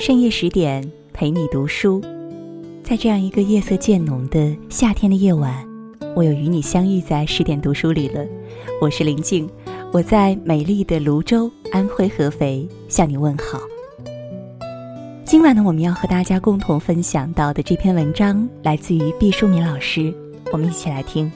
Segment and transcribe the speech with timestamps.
[0.00, 2.00] 深夜十点陪你读书，
[2.82, 5.54] 在这样一个夜色渐浓的夏天的夜晚，
[6.16, 8.24] 我又与你相遇在十点读书里了。
[8.80, 9.46] 我是林静，
[9.92, 13.60] 我在美丽的泸州安徽合肥向你问好。
[15.22, 20.14] 今晚呢，我们要和大家共同分享到的这篇文章来自于毕淑敏老师，
[20.50, 21.30] 我们一起来听。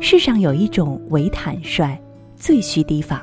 [0.00, 1.94] 世上有一种伪坦率，
[2.36, 3.20] 最需提防。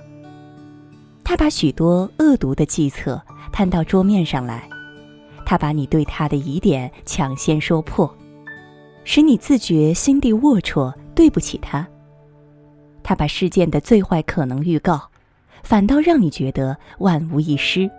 [1.26, 3.20] 他把许多恶毒的计策
[3.52, 4.70] 摊到桌面上来，
[5.44, 8.09] 他把你对他的疑点抢先说破，
[9.04, 11.85] 使你自觉心地龌龊，对不起他。
[13.02, 15.02] 他把事件的最坏可能预告，
[15.63, 17.90] 反倒让你觉得万无一失。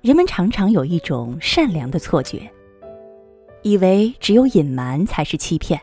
[0.00, 2.50] 人们常常有一种善良的错觉，
[3.62, 5.80] 以为只有隐瞒才是欺骗。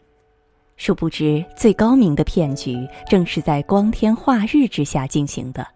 [0.79, 5.67] 殊不知，最高明的骗局正是在光天化日之下进行的。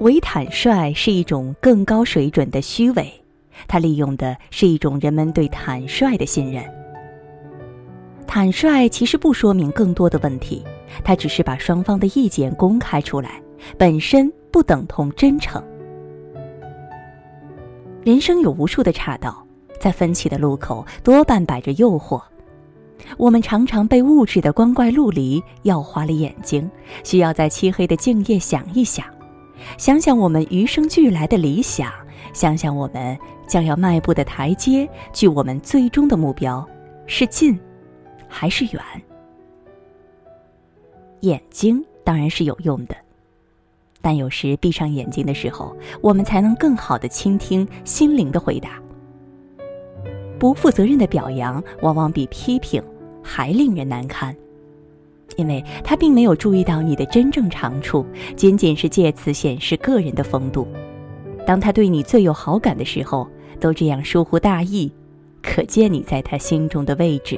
[0.00, 3.12] 伪坦率是一种更高水准的虚伪，
[3.68, 6.64] 它利用的是一种人们对坦率的信任。
[8.26, 10.64] 坦率其实不说明更多的问题，
[11.04, 13.42] 它只是把双方的意见公开出来，
[13.76, 15.62] 本身不等同真诚。
[18.02, 19.46] 人生有无数的岔道，
[19.78, 22.22] 在分歧的路口，多半摆着诱惑。
[23.16, 26.70] 我们常常被物质的光怪陆离耀花了眼睛，
[27.04, 29.06] 需要在漆黑的静夜想一想，
[29.78, 31.92] 想想我们与生俱来的理想，
[32.32, 36.66] 想想我们将要迈步的台阶，距我们最终的目标
[37.06, 37.58] 是近
[38.28, 38.82] 还是远？
[41.20, 42.94] 眼睛当然是有用的，
[44.02, 48.80] 但有时闭上眼睛的时候，我们才能更好的倾听心灵的回答。
[50.38, 52.82] 不负责任的表扬，往往比批评。
[53.26, 54.34] 还令人难堪，
[55.34, 60.68] 因为他并没有注意到你的真正长处，仅仅是借此显示个人的风度。
[61.44, 64.90] 当他对你最有好感的时候，都这样疏忽大意，
[65.42, 67.36] 可见你在他心中的位置。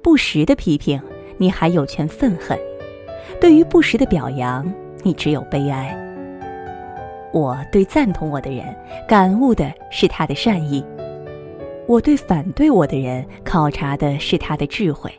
[0.00, 1.00] 不实的批评，
[1.36, 2.56] 你还有权愤恨；
[3.40, 5.96] 对于不实的表扬，你只有悲哀。
[7.32, 8.64] 我对赞同我的人，
[9.06, 10.82] 感悟的是他的善意。
[11.88, 15.10] 我对反对我的人考察的是他的智慧。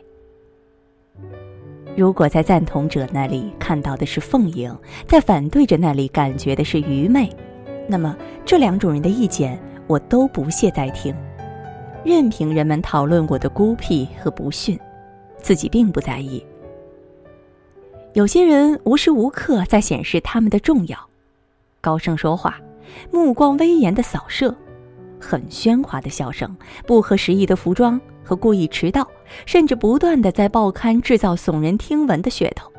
[1.96, 4.72] 如果在赞同者那里看到的是奉迎，
[5.08, 7.28] 在反对者那里感觉的是愚昧，
[7.88, 11.12] 那么这两种人的意见我都不屑再听，
[12.04, 14.78] 任凭人们讨论我的孤僻和不逊，
[15.38, 16.40] 自己并不在意。
[18.12, 20.96] 有些人无时无刻在显示他们的重要，
[21.80, 22.60] 高声说话，
[23.10, 24.54] 目光威严的扫射。
[25.20, 29.06] 很喧哗的笑声，不合时宜的服装和故意迟到，
[29.46, 32.70] 甚至不断的在报刊制造耸人听闻的噱头。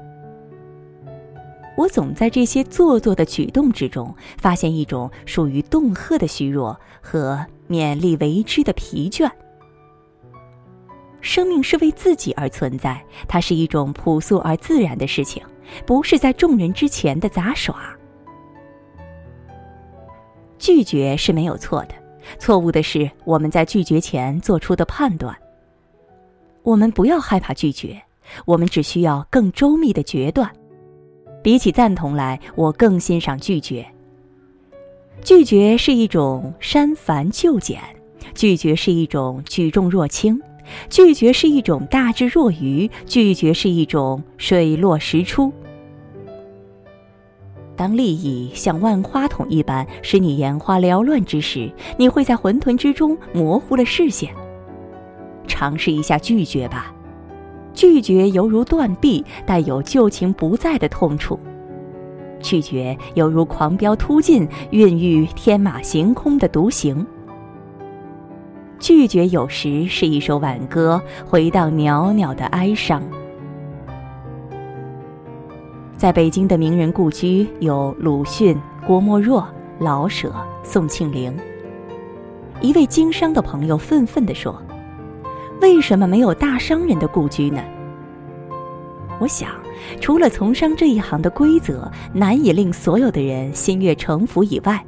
[1.78, 9.32] 我总在这些做作的举动之中，发现一种属于恫吓的虚弱和勉力为之的疲倦。
[11.22, 15.42] 生命是为自己而存在，它是一种朴素而自然的事情，
[15.86, 17.96] 不是在众人之前的杂耍。
[20.58, 21.96] 拒绝是没有错的。
[22.40, 25.36] 错误的是我们在拒绝前做出的判断。
[26.64, 28.02] 我们不要害怕拒绝，
[28.46, 30.52] 我们只需要更周密的决断。
[31.44, 33.86] 比起赞同来，我更欣赏拒绝。
[35.24, 37.80] 拒绝是一种删繁就简，
[38.36, 40.40] 拒绝是一种举重若轻，
[40.90, 45.52] 拒绝是一种大智若愚，拒绝是一种水落石出。
[47.76, 54.30] 当利益像万花筒一般使你眼花缭乱之时，你会在混沌之中模糊了视线。
[55.48, 56.94] 尝试一下拒绝吧，
[57.74, 61.38] 拒绝犹如断臂，带有旧情不在的痛楚；
[62.40, 67.06] 拒绝犹如狂飙突进，孕育天马行空的独行。
[68.80, 73.02] 拒绝有时是一首挽歌，回荡袅袅的哀伤。
[76.02, 80.34] 在北京的名人故居有鲁迅、郭沫若、老舍、
[80.64, 81.32] 宋庆龄。
[82.60, 84.60] 一位经商的朋友愤愤地说
[85.62, 87.64] ：“为什么没有大商人的故居呢？”
[89.22, 89.52] 我想，
[90.00, 94.84] 除了从商这一行的规则难以令所有的人心悦诚服以外，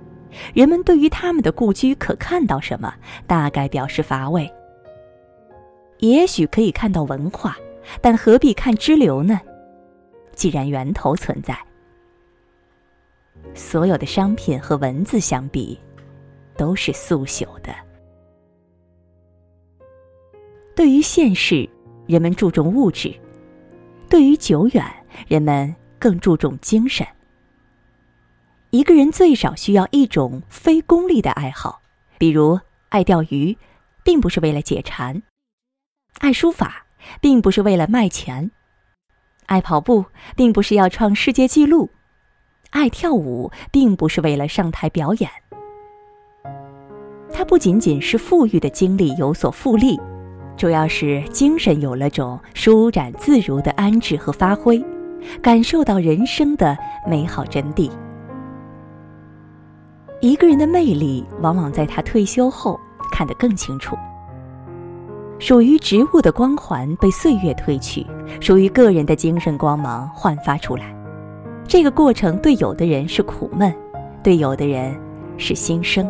[0.56, 2.92] 人们对于他们的故居可看到什么，
[3.28, 4.52] 大概表示乏味。
[6.00, 7.56] 也许可以看到文化，
[8.02, 9.40] 但何必看支流呢？
[10.34, 11.58] 既然源头存在，
[13.54, 15.80] 所有的商品和文字相比，
[16.58, 17.74] 都是速朽的。
[20.76, 21.70] 对于现世，
[22.08, 23.12] 人们注重物质；
[24.10, 24.84] 对于久远，
[25.28, 27.06] 人们更注重精神。
[28.72, 31.80] 一个人最少需要一种非功利的爱好，
[32.18, 32.60] 比如
[32.90, 33.56] 爱钓鱼，
[34.04, 35.22] 并不是为了解馋；
[36.18, 36.88] 爱书法，
[37.22, 38.50] 并不是为了卖钱；
[39.48, 40.06] 爱跑步，
[40.36, 41.90] 并不是要创世界纪录；
[42.72, 45.30] 爱跳舞，并不是为了上台表演。
[47.32, 50.00] 它不仅仅是富裕的精力有所复利。
[50.56, 54.84] 主要是精神有了种舒展自如的安置和发挥，
[55.42, 57.90] 感受到人生的美好真谛。
[60.22, 62.80] 一个人的魅力，往往在他退休后
[63.12, 63.98] 看得更清楚。
[65.44, 68.08] 属于植物的光环被岁月褪去，
[68.40, 70.96] 属于个人的精神光芒焕发出来。
[71.68, 73.76] 这个过程对有的人是苦闷，
[74.24, 74.98] 对有的人
[75.38, 76.10] 是新生。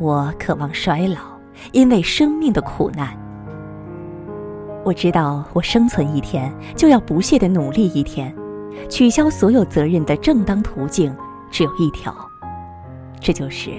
[0.00, 1.20] 我渴望衰老。
[1.72, 3.14] 因为生命的苦难，
[4.82, 8.34] 我知道我生存一天就要不懈的努力一天，
[8.88, 11.14] 取消所有责任的正当途径
[11.50, 12.14] 只有一条，
[13.20, 13.70] 这就是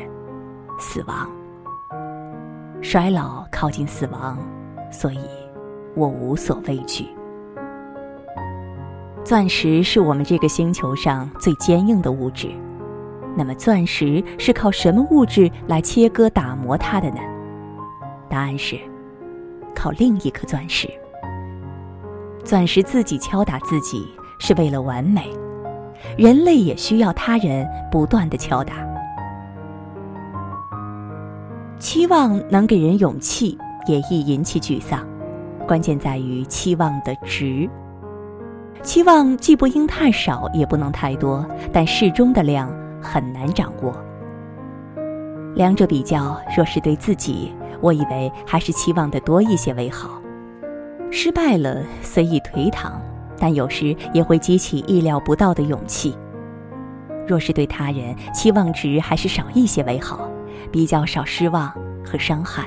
[0.79, 1.27] 死亡。
[2.87, 4.37] 衰老靠近死亡，
[4.91, 5.19] 所以
[5.95, 7.07] 我无所畏惧。
[9.23, 12.47] 钻石是我们这个星球上最坚硬的物质，
[13.35, 17.17] 那么钻石是靠什么物质来切割打磨它的呢？
[18.29, 18.77] 答案是，
[19.73, 20.87] 靠另一颗钻石。
[22.43, 24.07] 钻石自己敲打自己
[24.39, 25.27] 是为了完美，
[26.19, 28.84] 人类也需要他人不断的敲打。
[31.85, 33.55] 期望能给人勇气，
[33.85, 35.07] 也易引起沮丧。
[35.67, 37.69] 关键在于期望的值。
[38.81, 43.95] 期望既不应太少，也不能太多，但适中的量很难掌握。
[45.53, 47.53] 两者比较，若是对自己。
[47.81, 50.19] 我以为还是期望的多一些为好，
[51.11, 52.99] 失败了虽已颓唐，
[53.37, 56.17] 但有时也会激起意料不到的勇气。
[57.27, 60.27] 若是对他人期望值还是少一些为好，
[60.75, 61.71] 比较少失望
[62.03, 62.65] 和伤害。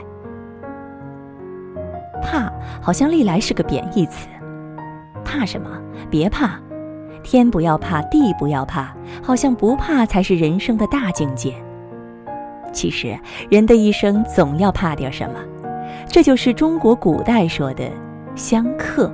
[2.22, 2.50] 怕
[2.81, 4.26] 好像历来是个贬义词，
[5.22, 5.69] 怕什么？
[6.08, 6.58] 别怕，
[7.22, 11.55] 天不要怕，地不要怕，好像不怕才是人生的大境界。
[12.72, 13.14] 其实，
[13.50, 15.38] 人的一生总要怕点什么，
[16.06, 17.90] 这就是中国古代说的
[18.34, 19.12] “相克”。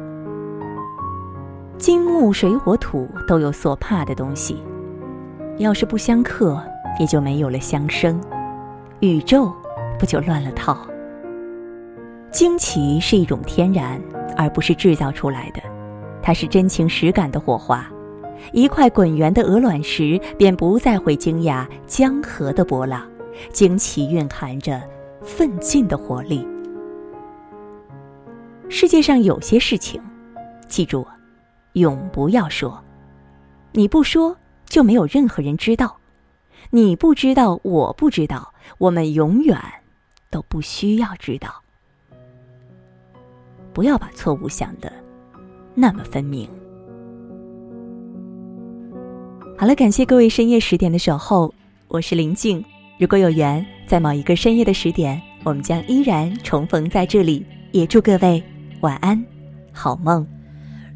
[1.78, 4.62] 金木水火土都有所怕的东西，
[5.56, 6.62] 要是不相克，
[7.00, 8.20] 也就没有了相生，
[9.04, 9.52] 宇宙
[9.98, 10.76] 不就乱了套？
[12.30, 14.00] 惊奇是一种天然，
[14.36, 15.60] 而不是制造出来的，
[16.22, 17.86] 它是真情实感的火花。
[18.52, 23.06] 一块滚圆的鹅卵石，便不再会惊讶江河的波浪。
[23.52, 24.80] 惊奇蕴含着
[25.22, 26.46] 奋进的活力。
[28.68, 30.00] 世界上有些事情，
[30.68, 31.06] 记住，
[31.72, 32.82] 永不要说。
[33.72, 34.36] 你不说，
[34.66, 35.88] 就没有任何人知道；
[36.74, 39.56] 你不知道，我不知道，我们永远
[40.28, 41.62] 都不需要知道。
[43.72, 44.92] 不要把错误想的
[45.72, 46.50] 那么分明。
[49.56, 51.54] 好了，感谢各位深夜十点的守候，
[51.86, 52.64] 我是林静。
[52.98, 57.46] 如果有缘，在某一个深夜的十点，我们将依然重逢在这里。
[57.70, 58.42] 也祝各位
[58.80, 59.24] 晚安，
[59.72, 60.26] 好梦。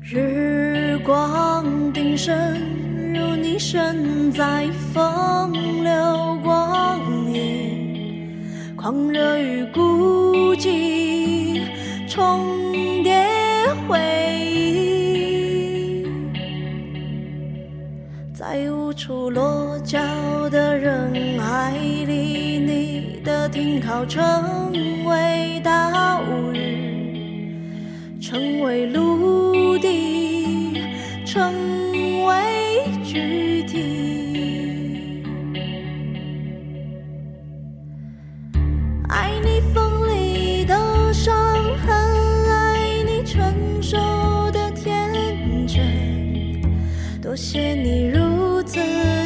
[0.02, 2.34] 日光鼎盛，
[3.14, 5.52] 如你身在风
[5.84, 7.00] 流光
[7.32, 11.62] 影，狂热与孤寂
[12.08, 12.72] 重
[13.02, 13.26] 叠
[13.86, 13.98] 回
[14.44, 16.04] 忆，
[18.32, 19.98] 在无处落脚
[20.50, 21.72] 的人海
[22.06, 23.48] 里，你的。
[23.50, 24.22] 停靠成
[25.06, 26.22] 为岛
[26.52, 30.82] 屿，成为陆地，
[31.24, 31.50] 成
[33.18, 35.24] 尸体
[39.08, 41.34] 爱你锋利的伤
[41.84, 43.96] 痕，爱你成熟
[44.52, 45.10] 的天
[45.66, 46.62] 真，
[47.20, 48.78] 多谢你如此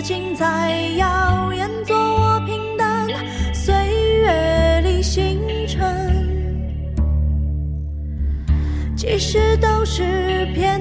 [0.02, 3.06] 精彩耀眼，做我平淡。
[3.52, 3.74] 岁
[4.22, 6.26] 月里星辰。
[8.96, 10.80] 其实都是骗。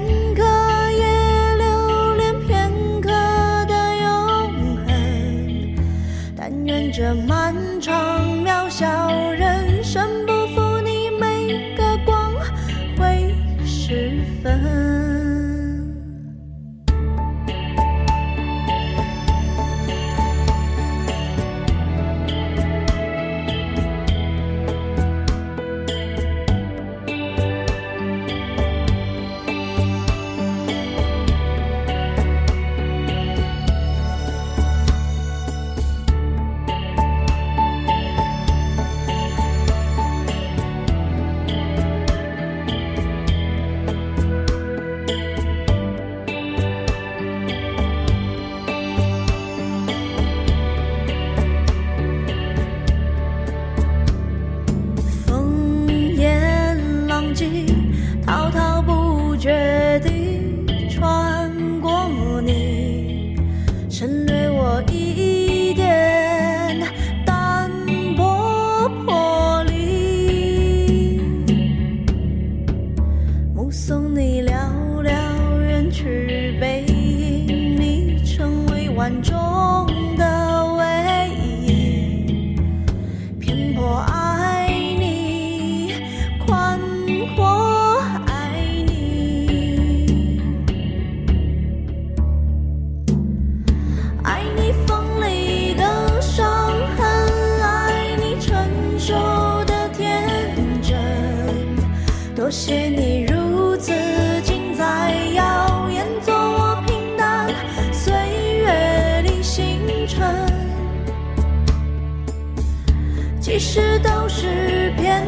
[113.72, 115.24] 始都是骗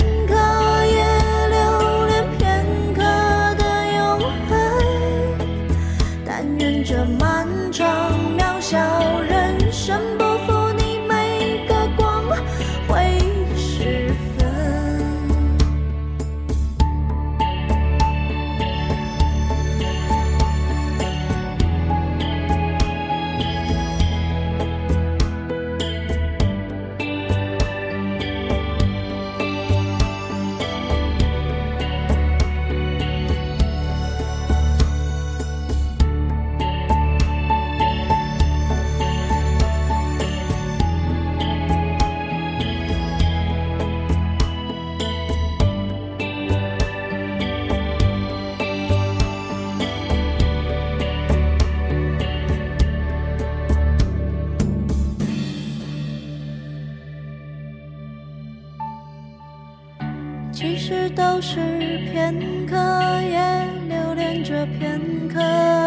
[64.67, 65.39] 片刻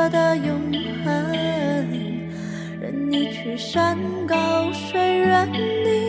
[0.09, 0.71] 的永
[1.03, 1.87] 恒。
[2.79, 6.06] 任你去山高水远你